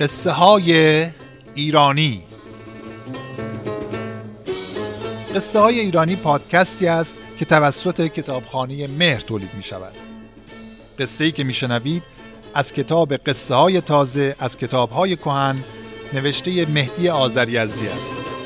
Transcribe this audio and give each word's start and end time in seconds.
قصه 0.00 0.30
های 0.30 1.06
ایرانی. 1.54 2.22
قصه 5.34 5.58
های 5.58 5.80
ایرانی 5.80 6.16
پادکستی 6.16 6.88
است 6.88 7.18
که 7.38 7.44
توسط 7.44 8.06
کتابخانه 8.06 8.86
مهر 8.86 9.20
تولید 9.20 9.54
می 9.54 9.62
شود. 9.62 9.92
قصه 10.98 11.24
ای 11.24 11.32
که 11.32 11.44
می 11.44 11.52
شنوید 11.52 12.02
از 12.54 12.72
کتاب 12.72 13.16
قصه 13.16 13.54
های 13.54 13.80
تازه 13.80 14.36
از 14.38 14.56
کتاب 14.56 14.90
های 14.90 15.16
کهن 15.16 15.64
نوشته 16.12 16.66
مهدی 16.66 17.08
آذری 17.08 17.58
است. 17.58 18.39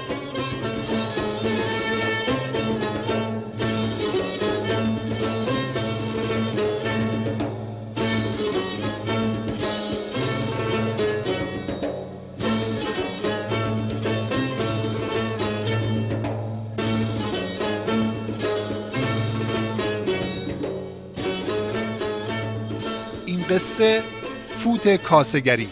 قصه 23.54 24.02
فوت 24.48 24.88
کاسگری 24.88 25.68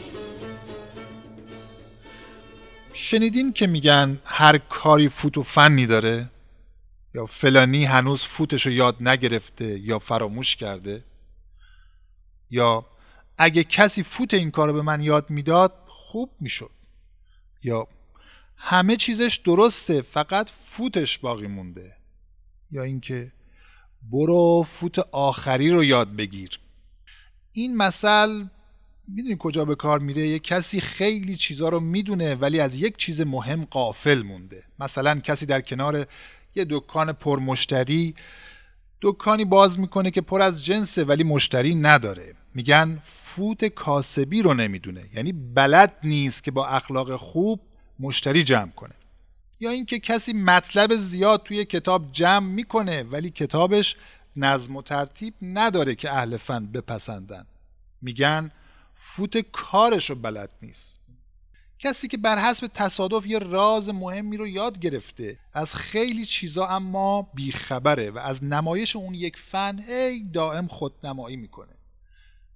شنیدین 2.92 3.52
که 3.52 3.66
میگن 3.66 4.20
هر 4.24 4.58
کاری 4.58 5.08
فوت 5.08 5.38
و 5.38 5.42
فنی 5.42 5.86
داره؟ 5.86 6.30
یا 7.14 7.26
فلانی 7.26 7.84
هنوز 7.84 8.22
فوتش 8.22 8.66
رو 8.66 8.72
یاد 8.72 8.96
نگرفته 9.00 9.78
یا 9.78 9.98
فراموش 9.98 10.56
کرده؟ 10.56 11.04
یا 12.50 12.86
اگه 13.38 13.64
کسی 13.64 14.02
فوت 14.02 14.34
این 14.34 14.50
کار 14.50 14.68
رو 14.68 14.74
به 14.74 14.82
من 14.82 15.02
یاد 15.02 15.30
می‌داد 15.30 15.72
خوب 15.86 16.30
می‌شد. 16.40 16.74
یا 17.62 17.86
همه 18.56 18.96
چیزش 18.96 19.40
درسته 19.44 20.02
فقط 20.02 20.50
فوتش 20.50 21.18
باقی 21.18 21.46
مونده. 21.46 21.96
یا 22.70 22.82
اینکه 22.82 23.32
برو 24.02 24.66
فوت 24.68 24.98
آخری 24.98 25.70
رو 25.70 25.84
یاد 25.84 26.16
بگیر. 26.16 26.61
این 27.52 27.76
مثل 27.76 28.44
می‌دونی 29.08 29.36
کجا 29.38 29.64
به 29.64 29.74
کار 29.74 29.98
میره؟ 29.98 30.26
یه 30.26 30.38
کسی 30.38 30.80
خیلی 30.80 31.34
چیزا 31.34 31.68
رو 31.68 31.80
می‌دونه 31.80 32.34
ولی 32.34 32.60
از 32.60 32.74
یک 32.74 32.96
چیز 32.96 33.20
مهم 33.20 33.64
قافل 33.64 34.22
مونده. 34.22 34.64
مثلا 34.78 35.20
کسی 35.20 35.46
در 35.46 35.60
کنار 35.60 36.06
یه 36.54 36.66
دکان 36.70 37.12
پرمشتری 37.12 38.14
دکانی 39.02 39.44
باز 39.44 39.80
می‌کنه 39.80 40.10
که 40.10 40.20
پر 40.20 40.42
از 40.42 40.64
جنسه 40.64 41.04
ولی 41.04 41.24
مشتری 41.24 41.74
نداره. 41.74 42.34
میگن 42.54 43.02
فوت 43.04 43.64
کاسبی 43.64 44.42
رو 44.42 44.54
نمی‌دونه. 44.54 45.02
یعنی 45.14 45.32
بلد 45.32 45.94
نیست 46.04 46.44
که 46.44 46.50
با 46.50 46.66
اخلاق 46.66 47.16
خوب 47.16 47.60
مشتری 48.00 48.42
جمع 48.42 48.70
کنه. 48.70 48.94
یا 49.60 49.70
اینکه 49.70 49.98
کسی 49.98 50.32
مطلب 50.32 50.96
زیاد 50.96 51.42
توی 51.42 51.64
کتاب 51.64 52.12
جمع 52.12 52.46
می‌کنه 52.46 53.02
ولی 53.02 53.30
کتابش 53.30 53.96
نظم 54.36 54.76
و 54.76 54.82
ترتیب 54.82 55.34
نداره 55.42 55.94
که 55.94 56.12
اهل 56.12 56.36
فن 56.36 56.66
بپسندن. 56.66 57.46
میگن 58.02 58.50
فوت 58.94 59.38
کارش 59.38 60.10
رو 60.10 60.16
بلد 60.16 60.50
نیست. 60.62 61.00
کسی 61.78 62.08
که 62.08 62.16
بر 62.16 62.38
حسب 62.38 62.66
تصادف 62.66 63.26
یه 63.26 63.38
راز 63.38 63.88
مهمی 63.88 64.36
رو 64.36 64.46
یاد 64.46 64.78
گرفته 64.78 65.38
از 65.52 65.74
خیلی 65.74 66.24
چیزا 66.24 66.66
اما 66.66 67.22
بیخبره 67.22 68.10
و 68.10 68.18
از 68.18 68.44
نمایش 68.44 68.96
اون 68.96 69.14
یک 69.14 69.36
فن 69.36 69.78
هی 69.88 70.30
دائم 70.32 70.66
خودنمایی 70.66 71.36
می‌کنه. 71.36 71.72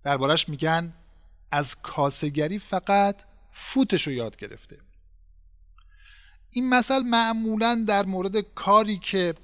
دربارش 0.02 0.48
میگن 0.48 0.92
از 1.50 1.82
کاسگری 1.82 2.58
فقط 2.58 3.22
فوتش 3.46 4.06
رو 4.06 4.12
یاد 4.12 4.36
گرفته. 4.36 4.76
این 6.50 6.68
مثل 6.68 7.02
معمولا 7.02 7.84
در 7.88 8.06
مورد 8.06 8.40
کاری 8.40 8.98
که 8.98 9.34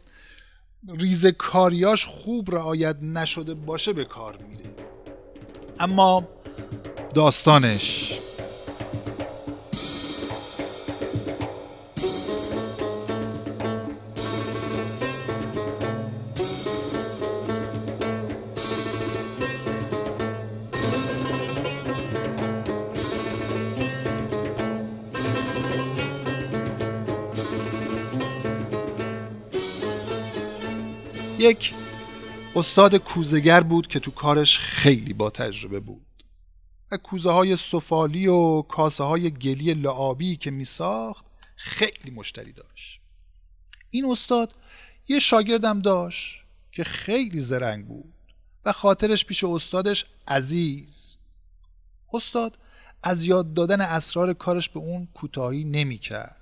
ریز 0.88 1.26
کاریاش 1.26 2.06
خوب 2.06 2.54
رعایت 2.54 2.96
نشده 3.02 3.54
باشه 3.54 3.92
به 3.92 4.04
کار 4.04 4.36
میره. 4.48 4.70
اما 5.80 6.28
داستانش 7.14 8.18
یک 31.42 31.74
استاد 32.56 32.96
کوزگر 32.96 33.60
بود 33.60 33.86
که 33.86 34.00
تو 34.00 34.10
کارش 34.10 34.58
خیلی 34.58 35.12
با 35.12 35.30
تجربه 35.30 35.80
بود. 35.80 36.06
و 36.90 36.96
کوزه 36.96 37.30
های 37.30 37.56
سفالی 37.56 38.26
و 38.26 38.62
کاسه 38.62 39.04
های 39.04 39.30
گلی 39.30 39.74
لعابی 39.74 40.36
که 40.36 40.50
می 40.50 40.64
ساخت 40.64 41.24
خیلی 41.56 42.10
مشتری 42.14 42.52
داشت. 42.52 43.00
این 43.90 44.10
استاد 44.10 44.54
یه 45.08 45.18
شاگردم 45.18 45.80
داشت 45.80 46.44
که 46.72 46.84
خیلی 46.84 47.40
زرنگ 47.40 47.86
بود 47.86 48.14
و 48.64 48.72
خاطرش 48.72 49.24
پیش 49.24 49.44
استادش 49.44 50.06
عزیز. 50.28 51.16
استاد 52.14 52.58
از 53.02 53.24
یاد 53.24 53.54
دادن 53.54 53.80
اسرار 53.80 54.32
کارش 54.32 54.68
به 54.68 54.80
اون 54.80 55.08
کوتاهی 55.14 55.64
نمی‌کرد. 55.64 56.41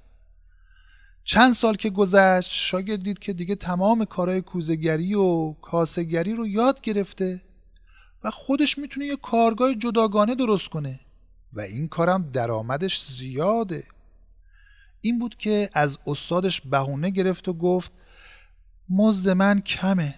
چند 1.25 1.53
سال 1.53 1.75
که 1.75 1.91
گذشت 1.91 2.51
شاگرد 2.51 3.03
دید 3.03 3.19
که 3.19 3.33
دیگه 3.33 3.55
تمام 3.55 4.05
کارهای 4.05 4.41
کوزگری 4.41 5.15
و 5.15 5.53
کاسگری 5.53 6.35
رو 6.35 6.47
یاد 6.47 6.81
گرفته 6.81 7.41
و 8.25 8.31
خودش 8.31 8.79
می‌تونه 8.79 9.07
یه 9.07 9.17
کارگاه 9.17 9.75
جداگانه 9.75 10.35
درست 10.35 10.69
کنه 10.69 11.01
و 11.53 11.61
این 11.61 11.89
کارم 11.89 12.31
درآمدش 12.33 13.03
زیاده. 13.03 13.85
این 15.01 15.19
بود 15.19 15.37
که 15.37 15.71
از 15.73 15.99
استادش 16.07 16.61
بهونه 16.61 17.11
گرفت 17.11 17.49
و 17.49 17.53
گفت 17.53 17.93
مزد 18.91 19.29
من 19.31 19.61
کمه. 19.61 20.15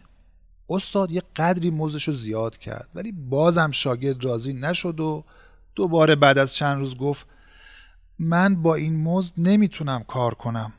استاد 0.70 1.10
یه 1.10 1.22
قدری 1.36 1.70
مزدش 1.70 2.08
رو 2.08 2.14
زیاد 2.14 2.58
کرد 2.58 2.90
ولی 2.94 3.12
بازم 3.12 3.70
شاگرد 3.70 4.24
راضی 4.24 4.52
نشد 4.52 5.00
و 5.00 5.24
دوباره 5.74 6.16
بعد 6.16 6.38
از 6.38 6.54
چند 6.54 6.78
روز 6.78 6.96
گفت 6.96 7.26
من 8.19 8.62
با 8.62 8.74
این 8.74 9.02
مزد 9.02 9.34
نمی‌تونم 9.36 10.02
کار 10.02 10.34
کنم. 10.34 10.72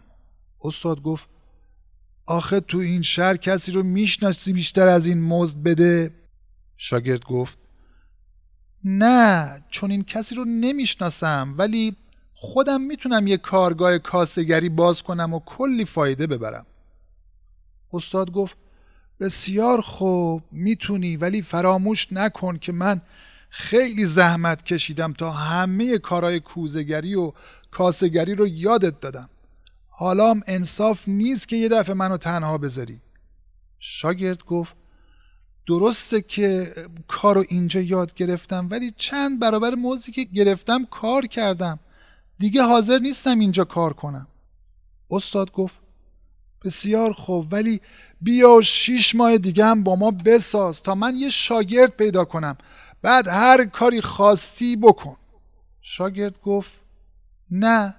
استاد 0.64 1.02
گفت 1.02 1.26
آخه 2.26 2.60
تو 2.60 2.78
این 2.78 3.02
شهر 3.02 3.38
کسی 3.38 3.72
رو 3.72 3.84
می‌شناسی 3.84 4.54
بیشتر 4.54 4.88
از 4.88 5.06
این 5.06 5.22
مزد 5.24 5.64
بده؟ 5.64 6.12
شاگرد 6.78 7.24
گفت 7.24 7.58
نه 8.84 9.64
چون 9.70 9.92
این 9.92 10.04
کسی 10.04 10.36
رو 10.36 10.46
نمی‌شناسم 10.46 11.56
ولی 11.58 11.96
خودم 12.34 12.82
می‌تونم 12.82 13.28
یه 13.28 13.38
کارگاه 13.38 13.98
کاسگری 13.98 14.70
باز 14.70 15.04
کنم 15.04 15.34
و 15.34 15.40
کلی 15.40 15.86
فایده 15.86 16.28
ببرم. 16.28 16.66
استاد 17.94 18.32
گفت 18.32 18.58
بسیار 19.20 19.82
خوب 19.82 20.44
می‌تونی 20.52 21.18
ولی 21.18 21.42
فراموش 21.42 22.08
نکن 22.14 22.58
که 22.58 22.72
من 22.72 23.02
خیلی 23.50 24.06
زحمت 24.06 24.66
کشیدم 24.66 25.14
تا 25.14 25.32
همه 25.32 25.98
کارهای 25.98 26.40
کوزگری 26.40 27.16
و 27.16 27.34
کاسگری 27.72 28.36
رو 28.36 28.48
یادت 28.48 29.00
دادم. 29.00 29.30
حالا 30.04 30.42
انصاف 30.48 31.08
نیست 31.08 31.48
که 31.48 31.56
یه 31.56 31.70
دفعه 31.70 31.94
منو 31.96 32.18
تنها 32.18 32.58
بذاری. 32.58 33.02
شاگرد 33.80 34.44
گفت 34.44 34.76
درسته 35.68 36.22
که 36.22 36.74
کارو 37.08 37.44
اینجا 37.50 37.80
یاد 37.80 38.14
گرفتم 38.14 38.68
ولی 38.72 38.94
چند 38.98 39.40
برابر 39.40 39.76
موزی 39.76 40.12
که 40.12 40.24
گرفتم 40.24 40.86
کار 40.86 41.26
کردم. 41.26 41.80
دیگه 42.40 42.64
حاضر 42.64 43.00
نیستم 43.00 43.40
اینجا 43.40 43.64
کار 43.64 43.94
کنم. 43.94 44.28
استاد 45.12 45.52
گفت 45.52 45.78
بسیار 46.64 47.14
خوب 47.14 47.54
ولی 47.54 47.82
بیا 48.22 48.62
شیش 48.62 49.16
ماه 49.16 49.38
دیگه 49.38 49.66
هم 49.66 49.84
با 49.84 49.96
ما 49.96 50.12
بساز 50.12 50.82
تا 50.82 50.96
من 50.96 51.16
یه 51.16 51.30
شاگرد 51.30 51.92
پیدا 51.92 52.26
کنم. 52.26 52.58
بعد 53.02 53.28
هر 53.28 53.66
کاری 53.66 54.02
خواستی 54.02 54.76
بکن. 54.76 55.16
شاگرد 55.82 56.42
گفت 56.42 56.72
نه 57.52 57.96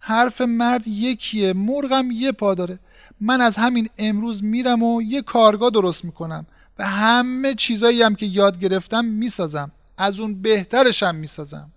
حرف 0.00 0.40
مرد 0.40 0.88
یکیه 0.88 1.52
مرغم 1.52 2.10
یه 2.10 2.32
پا 2.32 2.54
داره. 2.54 2.78
من 3.20 3.40
از 3.40 3.56
همین 3.56 3.88
امروز 3.98 4.44
میرم 4.44 4.82
و 4.82 5.02
یه 5.02 5.22
کارگاه 5.22 5.70
درست 5.70 6.04
می‌کنم 6.04 6.46
و 6.78 6.86
همه 6.86 7.54
چیزایی 7.54 8.02
هم 8.02 8.14
که 8.14 8.26
یاد 8.26 8.58
گرفتم 8.58 9.04
می‌سازم. 9.04 9.72
از 9.98 10.20
اون 10.20 10.42
بهترشم 10.42 11.14
می‌سازم. 11.14 11.72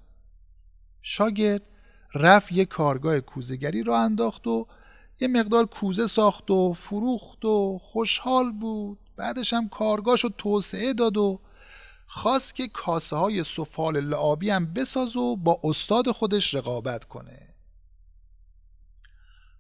شاگرد 1.02 1.62
رفت 2.16 2.52
یه 2.52 2.66
کارگاه 2.66 3.20
کوزگری 3.20 3.84
را 3.84 4.00
انداخت 4.00 4.48
و 4.48 4.68
یه 5.20 5.28
مقدار 5.28 5.66
کوزه 5.66 6.08
ساخت 6.08 6.52
و 6.52 6.74
فروخت 6.74 7.46
و 7.46 7.80
خوشحال 7.84 8.52
بود. 8.52 9.00
بعدش 9.18 9.54
هم 9.54 9.70
کارگاهشو 9.70 10.30
توسعه 10.38 10.94
داد 10.94 11.18
و 11.18 11.40
خواست 12.08 12.56
که 12.56 12.68
کاسه 12.68 13.16
های 13.16 13.44
سفال 13.44 14.00
لعابی 14.00 14.50
هم 14.50 14.74
بساز 14.74 15.16
و 15.16 15.36
با 15.36 15.60
استاد 15.64 16.12
خودش 16.12 16.54
رقابت 16.54 17.06
کنه. 17.06 17.53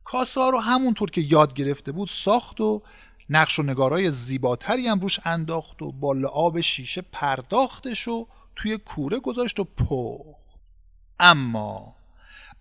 کاسه 0.03 0.41
ها 0.41 0.49
رو 0.49 0.59
همونطور 0.59 1.11
که 1.11 1.21
یاد 1.21 1.53
گرفته 1.53 1.91
بود 1.91 2.07
ساخت 2.11 2.61
و 2.61 2.81
نقش 3.29 3.59
و 3.59 3.63
نگارای 3.63 4.11
زیباتری 4.11 4.87
هم 4.87 4.99
روش 4.99 5.19
انداخت 5.25 5.81
و 5.81 5.91
با 5.91 6.13
لعاب 6.13 6.61
شیشه 6.61 7.01
پرداختش 7.01 8.07
و 8.07 8.27
توی 8.55 8.77
کوره 8.77 9.19
گذاشت 9.19 9.59
و 9.59 9.63
پخت. 9.63 10.43
اما 11.19 11.95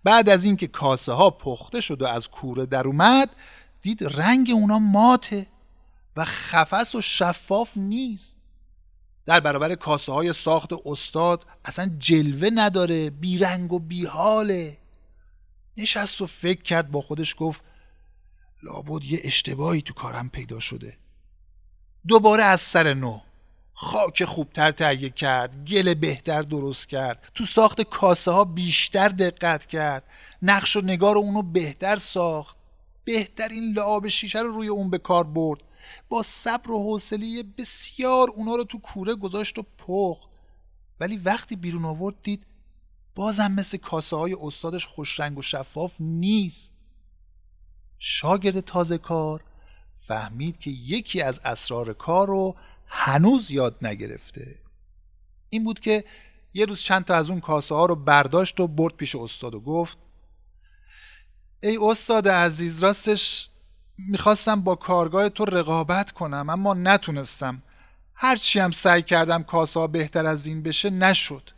بعد 0.03 0.29
از 0.29 0.45
اینکه 0.45 0.67
کاسه 0.67 1.11
ها 1.11 1.29
پخته 1.29 1.81
شد 1.81 2.01
و 2.01 2.07
از 2.07 2.29
کوره 2.29 2.65
در 2.65 2.87
اومد 2.87 3.29
دید 3.81 4.03
رنگ 4.03 4.51
اونا 4.53 4.79
ماته 4.79 5.47
و 6.15 6.25
خفس 6.25 6.95
و 6.95 7.01
شفاف 7.01 7.71
نیست. 7.75 8.37
در 9.25 9.39
برابر 9.39 9.75
کاسه 9.75 10.11
های 10.11 10.33
ساخت 10.33 10.69
استاد 10.85 11.45
اصلا 11.65 11.91
جلوه 11.99 12.49
نداره 12.55 13.09
بیرنگ 13.09 13.73
و 13.73 13.79
بیحاله. 13.79 14.77
نشست 15.77 16.21
و 16.21 16.27
فکر 16.27 16.61
کرد 16.61 16.91
با 16.91 17.01
خودش 17.01 17.35
گفت 17.39 17.63
لابد 18.63 19.03
یه 19.03 19.19
اشتباهی 19.23 19.81
تو 19.81 19.93
کارم 19.93 20.29
پیدا 20.29 20.59
شده. 20.59 20.97
دوباره 22.07 22.43
از 22.43 22.61
سر 22.61 22.93
نو. 22.93 23.19
خاک 23.73 24.25
خوبتر 24.25 24.71
تهیه 24.71 25.09
کرد 25.09 25.65
گل 25.65 25.93
بهتر 25.93 26.41
درست 26.41 26.89
کرد 26.89 27.31
تو 27.35 27.45
ساخت 27.45 27.81
کاسه 27.81 28.31
ها 28.31 28.43
بیشتر 28.43 29.09
دقت 29.09 29.65
کرد 29.65 30.03
نقش 30.41 30.75
و 30.75 30.81
نگار 30.81 31.17
اونو 31.17 31.41
بهتر 31.41 31.97
ساخت. 31.97 32.57
بهترین 33.05 33.73
لعاب 33.73 34.07
شیشه 34.07 34.39
رو 34.39 34.51
روی 34.51 34.67
اون 34.67 34.89
به 34.89 34.97
کار 34.97 35.23
برد. 35.23 35.59
با 36.09 36.21
صبر 36.21 36.71
و 36.71 36.83
حوصله 36.83 37.43
بسیار 37.57 38.29
اونا 38.29 38.55
رو 38.55 38.63
تو 38.63 38.79
کوره 38.79 39.15
گذاشت 39.15 39.59
و 39.59 39.63
پخت. 39.77 40.29
ولی 40.99 41.17
وقتی 41.17 41.55
بیرون 41.55 41.85
آورد 41.85 42.15
دید 42.23 42.45
بازم 43.15 43.51
مثل 43.51 43.77
کاسه 43.77 44.15
های 44.15 44.35
استادش 44.41 44.85
خوشرنگ 44.85 45.37
و 45.37 45.41
شفاف 45.41 45.93
نیست. 45.99 46.73
شاگرد 47.99 48.59
تازه 48.59 48.97
کار 48.97 49.43
فهمید 50.07 50.59
که 50.59 50.69
یکی 50.69 51.21
از 51.21 51.41
اسرار 51.45 51.93
کار 51.93 52.27
رو 52.27 52.55
هنوز 52.87 53.51
یاد 53.51 53.77
نگرفته. 53.81 54.55
این 55.49 55.63
بود 55.63 55.79
که 55.79 56.03
یه 56.53 56.65
روز 56.65 56.81
چند 56.81 57.05
تا 57.05 57.15
از 57.15 57.29
اون 57.29 57.39
کاسه 57.39 57.75
ها 57.75 57.85
رو 57.85 57.95
برداشت 57.95 58.59
و 58.59 58.67
برد 58.67 58.93
پیش 58.93 59.15
استاد 59.15 59.55
و 59.55 59.59
گفت 59.59 59.97
ای 61.63 61.77
استاد 61.81 62.27
عزیز 62.27 62.83
راستش 62.83 63.49
می‌خواستم 63.97 64.61
با 64.61 64.75
کارگاه 64.75 65.29
تو 65.29 65.45
رقابت 65.45 66.11
کنم 66.11 66.49
اما 66.49 66.73
نتونستم. 66.73 67.61
هرچی 68.13 68.59
هم 68.59 68.71
سعی 68.71 69.01
کردم 69.01 69.43
کاسه 69.43 69.87
بهتر 69.87 70.25
از 70.25 70.45
این 70.45 70.63
بشه 70.63 70.89
نشد. 70.89 71.52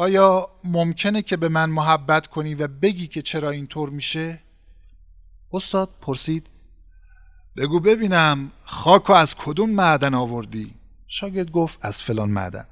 آیا 0.00 0.48
ممکنه 0.64 1.22
که 1.22 1.36
به 1.36 1.48
من 1.48 1.70
محبت 1.70 2.26
کنی 2.26 2.54
و 2.54 2.68
بگی 2.68 3.06
که 3.06 3.22
چرا 3.22 3.50
اینطور 3.50 3.90
میشه؟ 3.90 4.40
استاد 5.52 5.88
پرسید 6.00 6.46
بگو 7.56 7.80
ببینم 7.80 8.50
خاکو 8.64 9.12
از 9.12 9.34
کدوم 9.34 9.70
معدن 9.70 10.14
آوردی؟ 10.14 10.74
شاگرد 11.06 11.50
گفت 11.50 11.78
از 11.82 12.02
فلان 12.02 12.30
معدن 12.30 12.66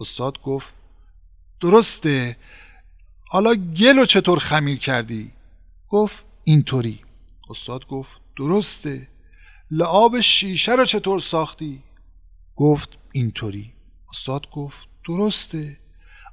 استاد 0.00 0.40
گفت 0.42 0.74
درسته 1.60 2.36
حالا 3.28 3.54
گلو 3.54 4.04
چطور 4.04 4.38
خمیر 4.38 4.78
کردی؟ 4.78 5.32
گفت 5.88 6.24
اینطوری 6.44 7.00
استاد 7.50 7.86
گفت 7.86 8.20
درسته 8.36 9.08
لعاب 9.70 10.20
شیشه 10.20 10.72
رو 10.72 10.84
چطور 10.84 11.20
ساختی؟ 11.20 11.82
گفت 12.56 12.98
اینطوری 13.12 13.72
استاد 14.10 14.50
گفت 14.50 14.88
درسته 15.08 15.79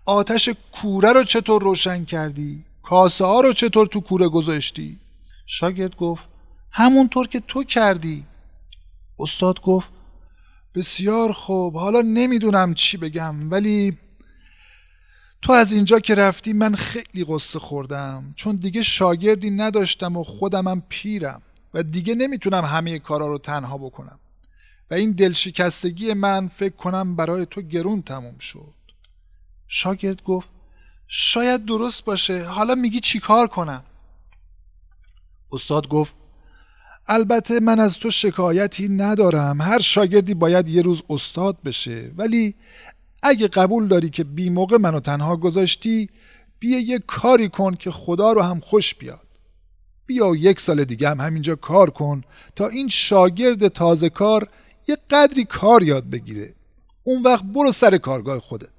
آتش 0.07 0.49
کوره 0.73 1.13
رو 1.13 1.23
چطور 1.23 1.61
روشن 1.61 2.03
کردی؟ 2.03 2.63
کاسه 2.83 3.25
ها 3.25 3.41
رو 3.41 3.53
چطور 3.53 3.87
تو 3.87 3.99
کوره 4.01 4.27
گذاشتی؟ 4.27 4.99
شاگرد 5.45 5.95
گفت 5.95 6.29
همونطور 6.71 7.27
که 7.27 7.39
تو 7.39 7.63
کردی 7.63 8.25
استاد 9.19 9.61
گفت 9.61 9.91
بسیار 10.75 11.31
خوب 11.31 11.77
حالا 11.77 12.01
نمی‌دونم 12.01 12.73
چی 12.73 12.97
بگم 12.97 13.51
ولی 13.51 13.97
تو 15.41 15.53
از 15.53 15.71
اینجا 15.71 15.99
که 15.99 16.15
رفتی 16.15 16.53
من 16.53 16.75
خیلی 16.75 17.25
قصه 17.29 17.59
خوردم 17.59 18.33
چون 18.35 18.55
دیگه 18.55 18.83
شاگردی 18.83 19.49
نداشتم 19.49 20.17
و 20.17 20.23
خودمم 20.23 20.83
پیرم 20.89 21.41
و 21.73 21.83
دیگه 21.83 22.15
نمی‌تونم 22.15 22.65
همه 22.65 22.99
کارا 22.99 23.27
رو 23.27 23.37
تنها 23.37 23.77
بکنم 23.77 24.19
و 24.91 24.93
این 24.93 25.11
دلشکستگی 25.11 26.13
من 26.13 26.47
فکر 26.47 26.75
کنم 26.75 27.15
برای 27.15 27.45
تو 27.45 27.61
گرون 27.61 28.01
تموم 28.01 28.39
شد 28.39 28.76
شاگرد 29.67 30.23
گفت 30.23 30.49
شاید 31.07 31.65
درست 31.65 32.05
باشه 32.05 32.43
حالا 32.43 32.75
میگی 32.75 32.99
چی 32.99 33.19
کار 33.19 33.47
کنم؟ 33.47 33.83
استاد 35.51 35.87
گفت 35.87 36.13
البته 37.07 37.59
من 37.59 37.79
از 37.79 37.99
تو 37.99 38.11
شکایتی 38.11 38.87
ندارم 38.89 39.61
هر 39.61 39.79
شاگردی 39.79 40.33
باید 40.33 40.67
یه 40.67 40.81
روز 40.81 41.03
استاد 41.09 41.57
بشه 41.65 42.11
ولی 42.17 42.55
اگه 43.23 43.47
قبول 43.47 43.87
داری 43.87 44.09
که 44.09 44.23
بی 44.23 44.49
موقع 44.49 44.77
منو 44.77 44.99
تنها 44.99 45.35
گذاشتی 45.35 46.09
بیا 46.59 46.79
یه 46.79 46.99
کاری 46.99 47.49
کن 47.49 47.75
که 47.75 47.91
خدا 47.91 48.31
رو 48.31 48.41
هم 48.41 48.59
خوش 48.59 48.95
بیاد. 48.95 49.27
بیا 50.05 50.35
یک 50.35 50.59
سال 50.59 50.83
دیگه 50.83 51.09
هم 51.09 51.21
همینجا 51.21 51.55
کار 51.55 51.89
کن 51.89 52.23
تا 52.55 52.67
این 52.67 52.89
شاگرد 52.89 53.67
تازه 53.67 54.09
کار 54.09 54.49
یه 54.87 54.97
قدری 55.09 55.45
کار 55.45 55.83
یاد 55.83 56.09
بگیره. 56.09 56.53
اون 57.03 57.21
وقت 57.23 57.43
برو 57.43 57.71
سر 57.71 57.97
کارگاه 57.97 58.39
خودت. 58.39 58.76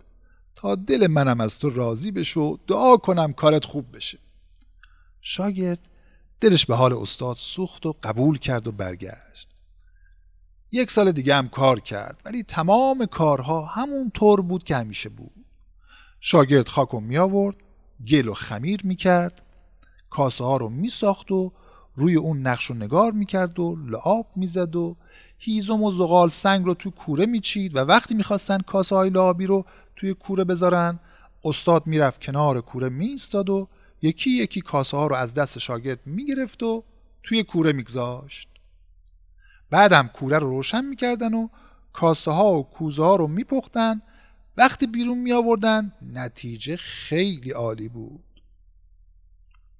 تا 0.61 0.75
دل 0.75 1.07
منم 1.07 1.41
از 1.41 1.59
تو 1.59 1.71
راضی 1.71 2.11
بشه 2.11 2.55
دعا 2.67 2.97
کنم 2.97 3.33
کارت 3.33 3.65
خوب 3.65 3.97
بشه. 3.97 4.19
شاگرد 5.21 5.81
دلش 6.41 6.67
به 6.67 6.75
حال 6.75 6.93
استاد 6.93 7.37
سوخت 7.39 7.87
و 7.87 7.95
قبول 8.03 8.39
کرد 8.39 8.69
و 8.69 8.73
برگشت. 8.73 9.49
یک 10.73 10.91
سال 10.91 11.13
دیگه 11.13 11.35
هم 11.35 11.49
کار 11.49 11.81
کرد 11.81 12.21
ولی 12.25 12.43
تمام 12.43 13.07
کارها 13.07 13.65
همون 13.65 14.11
طور 14.11 14.43
بود 14.43 14.65
که 14.65 14.77
همیشه 14.77 15.09
بود. 15.09 15.45
شاگرد 16.21 16.69
خاکو 16.69 17.01
می 17.01 17.19
آورد 17.19 17.57
گل 18.09 18.29
و 18.29 18.35
خمیر 18.35 18.81
می 18.85 18.97
کرد 18.97 19.43
کاسه 20.11 20.45
ها 20.45 20.57
رو 20.57 20.69
می 20.69 20.89
ساخت 20.89 21.31
و 21.31 21.53
روی 21.97 22.17
اون 22.17 22.47
نقش 22.47 22.71
و 22.71 22.75
نگار 22.75 23.13
می 23.13 23.27
کرد 23.27 23.59
و 23.61 23.77
لعاب 23.77 24.27
می 24.37 24.47
زد 24.47 24.77
و 24.77 24.97
هیزم 25.39 25.83
و 25.83 25.91
زغال 25.91 26.29
سنگ 26.29 26.67
رو 26.67 26.75
تو 26.75 26.91
کوره 26.91 27.27
می 27.27 27.41
چید 27.41 27.77
و 27.77 27.79
وقتی 27.79 28.15
می‌خواستن 28.15 28.59
کاسه 28.59 28.97
های 28.97 29.11
لعابی 29.11 29.47
رو 29.47 29.65
توی 29.99 30.15
کوره 30.15 30.45
بذارن. 30.45 31.01
استاد 31.45 31.87
می‌رفت 31.87 32.21
کنار 32.21 32.61
کوره 32.61 32.89
میستاد 32.89 33.51
و 33.51 33.69
یکی 34.03 34.31
یکی 34.31 34.61
کاسه 34.61 34.97
ها 34.97 35.07
رو 35.07 35.17
از 35.17 35.35
دست 35.35 35.59
شاگرد 35.59 36.07
می‌گرفت 36.07 36.63
و 36.63 36.85
توی 37.23 37.43
کوره 37.43 37.73
میگذاشت. 37.73 38.49
بعدم 39.71 40.11
کوره 40.15 40.39
رو 40.39 40.51
روشن 40.51 40.85
می‌کردن 40.85 41.35
و 41.35 41.49
کاسه 41.93 42.31
ها 42.31 42.53
و 42.53 42.71
کوزه 42.71 43.03
ها 43.03 43.17
رو 43.17 43.27
میپختن. 43.27 44.03
وقتی 44.57 44.87
بیرون 44.87 45.19
می 45.19 45.33
آوردن 45.33 45.93
نتیجه 46.03 46.77
خیلی 46.77 47.51
عالی 47.51 47.89
بود. 47.89 48.25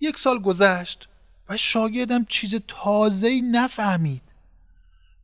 یک 0.01 0.19
سال 0.19 0.43
گذشت 0.43 1.09
و 1.49 1.57
شاگردم 1.57 2.25
چیز 2.25 2.55
تازه‌ای 2.69 3.43
نفهمید. 3.43 4.23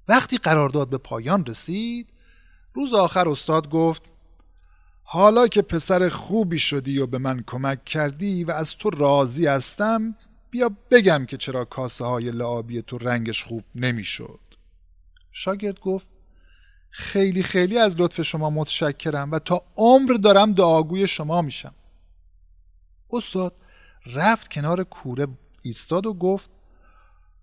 وقتی 0.09 0.39
قرارداد 0.39 0.91
به 0.91 0.99
پایان 0.99 1.47
رسید 1.47 2.11
روز 2.75 2.95
آخر 2.95 3.29
استاد 3.29 3.71
گفت 3.71 4.03
حالا 5.06 5.49
که 5.49 5.62
پسر 5.62 6.08
خوبی 6.08 6.58
شدی 6.58 6.99
و 6.99 7.06
به 7.06 7.18
من 7.18 7.44
کمک 7.46 7.84
کردی 7.84 8.44
و 8.44 8.50
از 8.50 8.76
تو 8.76 8.90
راضی 8.90 9.46
هستم 9.46 10.14
بیا 10.50 10.70
بگم 10.90 11.26
که 11.26 11.37
چرا 11.37 11.64
کاسه 11.64 12.04
های 12.04 12.30
لعابی 12.30 12.82
تو 12.82 12.99
رنگش 12.99 13.44
خوب 13.44 13.64
نمی‌شد. 13.75 14.40
شاگرد 15.32 15.80
گفت 15.80 16.08
خیلی 16.90 17.42
خیلی 17.42 17.78
از 17.78 18.00
لطف 18.00 18.23
شما 18.23 18.50
متشکرم 18.50 19.30
و 19.30 19.38
تا 19.38 19.62
عمر 19.76 20.12
دارم 20.12 20.52
دعاگوی 20.52 21.06
شما 21.06 21.42
میشم 21.42 21.75
استاد 23.11 23.54
رفت 24.06 24.50
کنار 24.50 24.84
کوره 24.84 25.26
ایستاد 25.62 26.06
و 26.06 26.14
گفت 26.14 26.50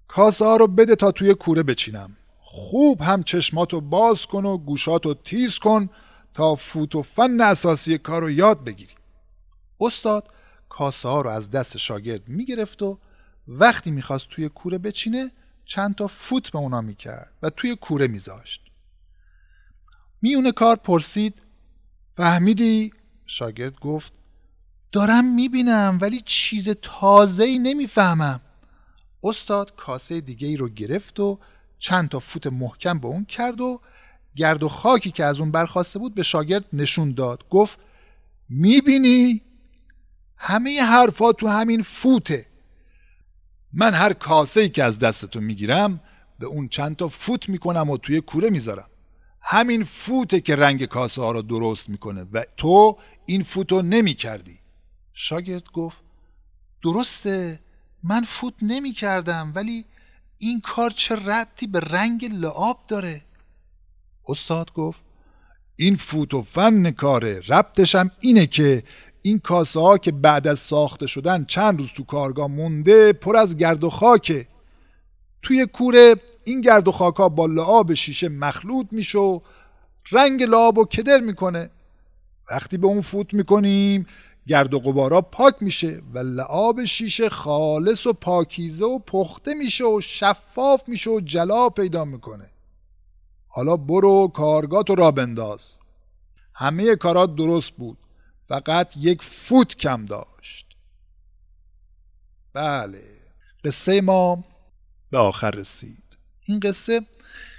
کاسه 0.08 0.46
ها 0.46 0.56
رو 0.56 0.68
بده 0.68 0.96
تا 0.96 1.12
توی 1.12 1.34
کوره 1.34 1.64
بچینم 1.64 2.18
خوب 2.42 3.02
هم 3.02 3.24
چشماتو 3.24 3.82
باز 3.82 4.26
کن 4.26 4.46
و 4.46 4.58
گوشاتو 4.58 5.14
تیز 5.14 5.60
کن 5.60 5.90
تا 6.34 6.56
فوت 6.56 6.96
و 6.96 7.02
فن 7.02 7.42
اساسی 7.42 7.98
کار 7.98 8.22
رو 8.22 8.30
یاد 8.30 8.64
بگیری. 8.64 8.94
استاد 9.80 10.28
کاسه 10.70 11.10
ها 11.10 11.22
رو 11.22 11.30
از 11.30 11.50
دست 11.52 11.78
شاگرد 11.78 12.28
می‌گرفت 12.28 12.82
و 12.82 13.00
وقتی 13.48 13.92
می‌خواست 13.92 14.28
توی 14.30 14.50
کوره 14.50 14.78
بچینه 14.78 15.32
چند 15.66 15.96
تا 15.96 16.08
فوت 16.08 16.52
به 16.52 16.60
اونا 16.60 16.82
می‌کرد 16.82 17.34
و 17.42 17.50
توی 17.50 17.76
کوره 17.76 18.08
میذاشت. 18.08 18.62
میونه 20.22 20.52
کار 20.52 20.76
پرسید 20.76 21.42
فهمیدی؟ 22.08 22.92
شاگرد 23.26 23.80
گفت 23.80 24.14
دارم 24.92 25.26
می‌بینم 25.26 25.98
ولی 26.02 26.22
چیز 26.26 26.70
تازه 26.70 27.44
ای 27.44 27.60
نمی‌فهمم. 27.60 28.42
استاد 29.24 29.76
کاسه 29.76 30.22
دیگه 30.22 30.48
ای 30.48 30.58
رو 30.58 30.70
گرفت 30.70 31.20
و 31.20 31.40
چند 31.80 32.10
تا 32.10 32.20
فوت 32.20 32.48
محکم 32.48 33.00
به 33.00 33.08
اون 33.08 33.26
کرد 33.26 33.62
و 33.62 33.82
گرد 34.36 34.64
و 34.64 34.70
خاکی 34.70 35.12
که 35.12 35.26
از 35.26 35.40
اون 35.40 35.52
برخواسته 35.52 36.00
بود 36.00 36.16
به 36.16 36.24
شاگرد 36.24 36.66
نشون 36.74 37.12
داد. 37.12 37.50
گفت 37.50 37.80
می‌بینی؟ 38.50 39.42
همه 40.38 40.82
حرفا 40.82 41.32
تو 41.32 41.48
همین 41.48 41.84
فوته. 41.84 42.46
من 43.74 43.94
هر 43.94 44.14
کاسه 44.14 44.62
ای 44.62 44.70
که 44.70 44.84
از 44.84 45.00
دستتون 45.00 45.44
می‌گیرم 45.44 46.02
به 46.40 46.46
اون 46.46 46.68
چند 46.68 46.96
تا 46.96 47.08
فوت 47.08 47.50
می‌کنم 47.50 47.90
و 47.90 47.98
توی 47.98 48.22
کوره 48.22 48.50
می‌ذارم. 48.50 48.88
همین 49.42 49.84
فوته 49.84 50.42
که 50.42 50.56
رنگ 50.56 50.86
کاسه 50.86 51.22
ها 51.22 51.32
رو 51.32 51.42
درست 51.42 51.90
می‌کنه 51.90 52.26
و 52.34 52.44
تو 52.58 52.98
این 53.26 53.44
فوتو 53.44 53.82
نمی‌کردی. 53.82 54.60
شاگرد 55.14 55.72
گفت 55.72 55.98
درسته 56.84 57.60
من 58.04 58.24
فوت 58.24 58.54
نمی‌کردم 58.62 59.52
ولی 59.56 59.86
این 60.38 60.62
کار 60.62 60.92
چه 60.92 61.16
ربطی 61.16 61.68
به 61.68 61.80
رنگ 61.80 62.26
لعاب 62.26 62.80
داره؟ 62.88 63.22
استاد 64.28 64.74
گفت 64.74 65.00
این 65.76 65.96
فوت 65.96 66.34
و 66.34 66.42
فن 66.42 66.92
کاره 66.92 67.42
ربطش 67.48 67.96
هم 67.96 68.12
اینه 68.20 68.48
که 68.48 68.84
این 69.22 69.40
کاسه 69.40 69.80
ها 69.80 69.98
که 69.98 70.12
بعد 70.12 70.48
از 70.48 70.60
ساخته 70.60 71.08
شدن 71.08 71.46
چند 71.46 71.80
روز 71.80 71.90
تو 71.96 72.04
کارگاه 72.04 72.48
مونده 72.48 73.14
پر 73.14 73.38
از 73.38 73.58
گرد 73.58 73.84
و 73.84 73.90
خاکه. 73.90 74.48
توی 75.42 75.66
کوره 75.66 76.16
این 76.44 76.62
گرد 76.62 76.88
و 76.88 76.92
خاکا 76.92 77.30
با 77.30 77.46
لعاب 77.46 77.94
شیشه 77.94 78.30
مخلوط 78.30 78.88
میشه 78.92 79.20
و 79.20 79.40
رنگ 80.12 80.44
لعاب 80.44 80.78
و 80.78 80.86
کدر 80.86 81.20
می‌کنه. 81.20 81.70
وقتی 82.52 82.78
به 82.78 82.88
اون 82.88 83.02
فوت 83.02 83.34
می‌کنیم 83.34 84.06
گرد 84.48 84.74
و 84.74 84.80
غبارا 84.80 85.22
پاک 85.22 85.56
میشه 85.62 86.02
و 86.14 86.20
لعاب 86.20 86.84
شیشه 86.86 87.30
خالص 87.30 88.08
و 88.08 88.14
پاکیزه 88.14 88.86
و 88.86 89.00
پخته 89.00 89.54
میشه 89.54 89.86
و 89.86 90.02
شفاف 90.02 90.84
میشه 90.88 91.10
و 91.10 91.20
جلا 91.20 91.70
پیدا 91.70 92.06
می‌کنه. 92.06 92.46
حالا 93.54 93.78
برو 93.78 94.28
کارگاه 94.28 94.84
تو 94.84 94.96
را 94.96 95.12
بنداز. 95.12 95.80
همه 96.54 96.96
کارات 96.96 97.36
درست 97.36 97.72
بود. 97.72 97.98
فقط 98.48 98.98
یک 98.98 99.22
فوت 99.22 99.76
کم 99.76 100.06
داشت. 100.06 100.78
بله. 102.54 103.04
قصه 103.64 104.02
ما 104.02 104.44
به 105.12 105.18
آخر 105.18 105.52
رسید. 105.52 106.18
این 106.46 106.60
قصه 106.60 107.02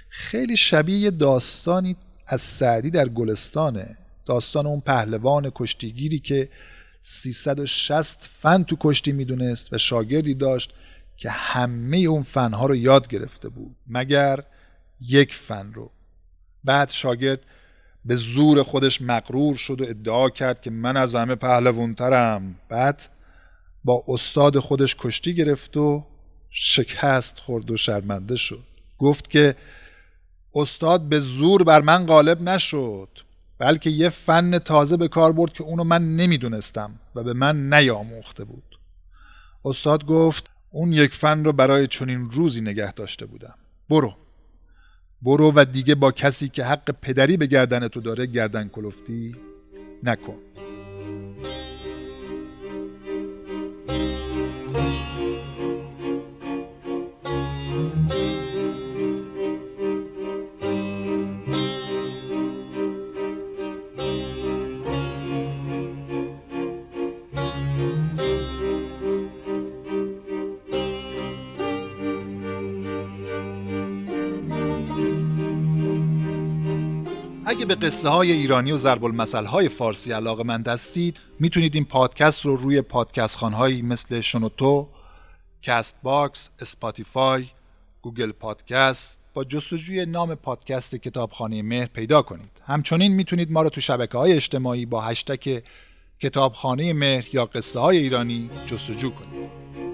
خیلی 0.09 0.57
شبیه 0.57 1.11
داستانی 1.11 1.95
از 2.27 2.41
سعدی 2.41 2.89
در 2.89 3.09
گلستانه. 3.09 3.97
داستان 4.25 4.65
اون 4.65 4.79
پهلوان 4.79 5.51
کشتیگیری 5.55 6.19
که 6.19 6.49
360 7.01 8.29
فن 8.31 8.63
تو 8.63 8.77
کشتی 8.79 9.11
می‌دونست 9.11 9.73
و 9.73 9.77
شاگردی 9.77 10.33
داشت 10.33 10.73
که 11.17 11.29
همه 11.29 11.97
اون 11.97 12.23
فنها 12.23 12.65
رو 12.65 12.75
یاد 12.75 13.07
گرفته 13.07 13.49
بود. 13.49 13.75
مگر 13.87 14.43
یک 15.09 15.33
فن 15.33 15.73
رو. 15.73 15.91
بعد 16.63 16.89
شاگرد 16.89 17.39
به 18.05 18.15
زور 18.15 18.63
خودش 18.63 19.01
مقرور 19.01 19.55
شد 19.55 19.81
و 19.81 19.83
ادعا 19.83 20.29
کرد 20.29 20.61
که 20.61 20.71
من 20.71 20.97
از 20.97 21.15
همه 21.15 21.35
پهلوانترم. 21.35 22.55
بعد 22.69 23.01
با 23.83 24.03
استاد 24.07 24.59
خودش 24.59 24.95
کشتی 24.99 25.33
گرفت 25.33 25.77
و 25.77 26.05
شکست 26.49 27.39
خورد 27.39 27.71
و 27.71 27.77
شرمنده 27.77 28.37
شد. 28.37 28.67
گفت 28.99 29.29
که 29.29 29.55
استاد 30.55 31.01
به 31.01 31.19
زور 31.19 31.63
بر 31.63 31.81
من 31.81 32.05
غالب 32.05 32.41
نشد 32.41 33.09
بلکه 33.57 33.89
یه 33.89 34.09
فن 34.09 34.59
تازه 34.59 34.97
به 34.97 35.07
کار 35.07 35.31
برد 35.31 35.53
که 35.53 35.63
اونو 35.63 35.83
من 35.83 36.15
نمی‌دونستم 36.15 36.99
و 37.15 37.23
به 37.23 37.33
من 37.33 37.73
نیاموخته 37.73 38.43
بود. 38.43 38.79
استاد 39.65 40.05
گفت 40.05 40.49
اون 40.69 40.93
یک 40.93 41.13
فن 41.13 41.43
رو 41.43 41.53
برای 41.53 41.87
چنین 41.87 42.31
روزی 42.31 42.61
نگه 42.61 42.91
داشته 42.91 43.25
بودم. 43.25 43.55
برو. 43.89 44.22
برو 45.25 45.51
و 45.55 45.65
دیگه 45.65 45.95
با 45.95 46.11
کسی 46.11 46.49
که 46.49 46.63
حق 46.63 46.91
پدری 47.01 47.37
به 47.37 47.47
گردن 47.47 47.87
تو 47.87 48.01
داره 48.01 48.25
گردن 48.25 48.67
کلفتی 48.67 49.35
نکن. 50.03 50.37
اگه 77.53 77.65
به 77.65 77.75
قصه 77.75 78.09
های 78.09 78.31
ایرانی 78.31 78.71
و 78.71 78.77
ضرب 78.77 79.05
المثل 79.05 79.45
های 79.45 79.69
فارسی 79.69 80.11
علاقه‌مند 80.11 80.61
هستید 80.61 81.21
می‌تونید 81.39 81.75
این 81.75 81.85
پادکست 81.85 82.45
رو 82.45 82.55
روی 82.55 82.81
پادکست‌خوان‌هایی 82.81 83.81
مثل 83.81 84.21
شنوتو، 84.21 84.87
Castbox، 85.61 86.49
Spotify، 86.59 87.45
Google 88.01 88.31
Podcast 88.31 89.19
با 89.33 89.43
جستجوی 89.43 90.05
نام 90.05 90.35
پادکست 90.35 90.95
کتابخانه 90.95 91.61
مهر 91.61 91.85
پیدا 91.85 92.21
کنید. 92.21 92.51
همچنین 92.65 93.11
می‌تونید 93.11 93.51
ما 93.51 93.61
رو 93.61 93.69
تو 93.69 93.81
شبکه 93.81 94.17
های 94.17 94.33
اجتماعی 94.33 94.85
با 94.85 95.01
هشتگ 95.01 95.63
کتابخانه 96.19 96.93
مهر 96.93 97.35
یا 97.35 97.45
قصه 97.45 97.79
های 97.79 97.97
ایرانی 97.97 98.49
جستجو 98.65 99.09
کنید. 99.09 99.92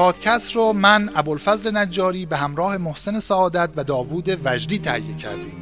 پادکست 0.00 0.56
رو 0.56 0.72
من 0.72 1.10
ابوالفضل 1.14 1.76
نجاری 1.76 2.26
به 2.26 2.36
همراه 2.36 2.78
محسن 2.78 3.20
سعادت 3.20 3.70
و 3.76 3.84
داوود 3.84 4.40
وجدی 4.44 4.78
تهیه 4.78 5.16
کردیم. 5.16 5.59